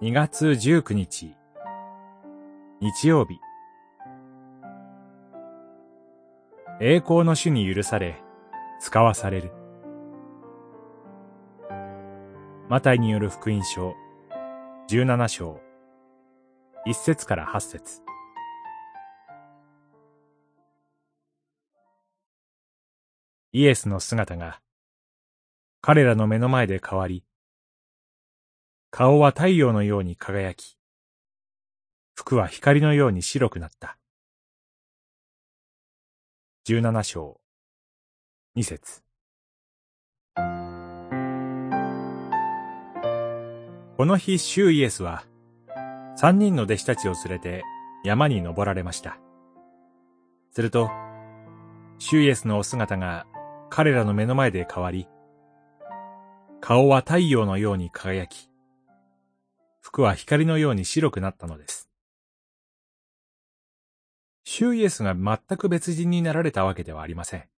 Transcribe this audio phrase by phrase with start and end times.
[0.00, 1.34] 2月19日、
[2.80, 3.40] 日曜日。
[6.80, 8.22] 栄光の主に許され、
[8.78, 9.50] 使わされる。
[12.68, 13.96] マタイによる福音書、
[14.88, 15.60] 17章、
[16.86, 18.02] 1節から8節
[23.50, 24.60] イエスの姿が、
[25.80, 27.24] 彼らの目の前で変わり、
[28.90, 30.78] 顔は太陽のように輝き、
[32.14, 33.98] 服は光のように白くなった。
[36.64, 37.38] 十七章、
[38.54, 39.02] 二節。
[43.96, 45.24] この日、主イエスは、
[46.16, 47.64] 三人の弟子たちを連れて
[48.04, 49.18] 山に登られました。
[50.52, 50.90] すると、
[51.98, 53.26] 主イエスのお姿が
[53.68, 55.06] 彼らの目の前で変わり、
[56.60, 58.47] 顔は太陽のように輝き、
[59.88, 61.88] 服は光のように白くなったのです。
[64.44, 67.48] 主イエスが全く別人になられたわけではありません。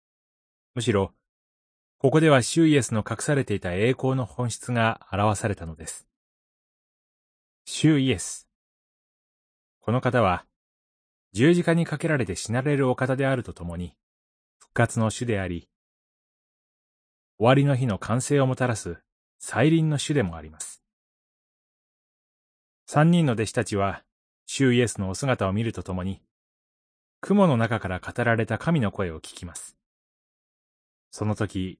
[0.77, 1.13] むしろ、
[1.99, 6.07] ここでは主イエスの隠されていた栄光の本質が表されたのです。
[7.65, 8.49] 主イエス。
[9.81, 10.47] この方は、
[11.33, 13.97] 十字架にかけられて死なれるお方であるとともに、
[14.61, 15.69] 復活の主であり、
[17.39, 18.99] 終わりの日の完成をもたらす
[19.41, 20.80] 再臨の主でもあります。
[22.93, 24.03] 三人の弟子たちは、
[24.47, 26.21] 主イエスのお姿を見るとともに、
[27.21, 29.77] 雲の中から語られた神の声を聞きます。
[31.13, 31.79] その時、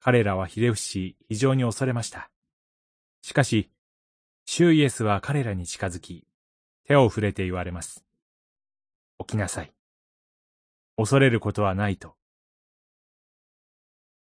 [0.00, 2.28] 彼らはひれ伏し、非常に恐れました。
[3.22, 3.70] しかし、
[4.44, 6.26] 主イエスは彼らに近づき、
[6.88, 8.04] 手を触れて言われます。
[9.20, 9.72] 起きなさい。
[10.96, 12.16] 恐れることはないと。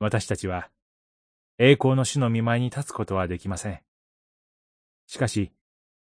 [0.00, 0.68] 私たちは、
[1.58, 3.80] 栄光の主の見舞いに立つことはできません。
[5.06, 5.52] しかし、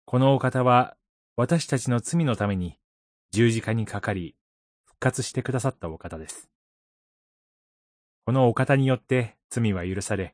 [0.09, 0.95] このお方は
[1.35, 2.79] 私たちの罪のために
[3.31, 4.37] 十字架にかかり
[4.85, 6.49] 復活してくださったお方です。
[8.25, 10.33] このお方によって罪は許され、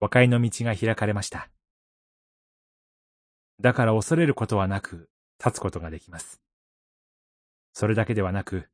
[0.00, 1.48] 和解の道が開かれました。
[3.60, 5.08] だから恐れることはなく
[5.38, 6.40] 立つことができます。
[7.74, 8.68] それだけではなく、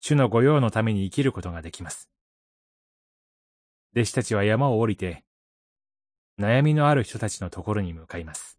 [0.00, 2.10] 主の御用のために生きることができます。
[3.94, 5.24] 弟子たちは山を降りて、
[6.38, 8.55] 悩みのある人たちのところに向かいます。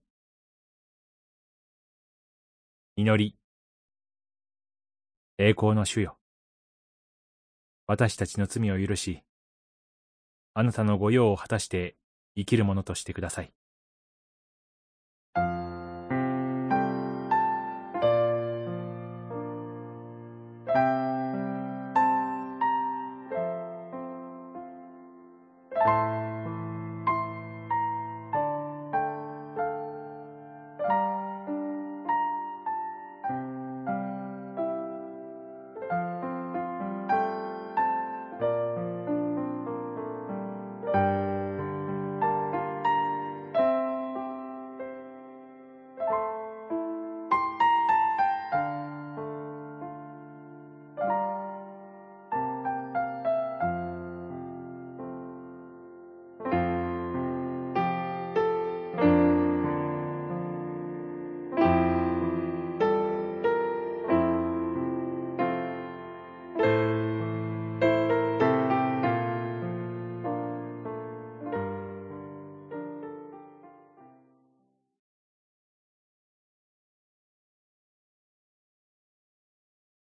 [3.00, 3.36] 祈り。
[5.38, 6.18] 栄光の主よ。
[7.86, 9.22] 私たちの罪を許し、
[10.56, 11.96] あなたの御用を果たして
[12.36, 13.54] 生きるものとしてください。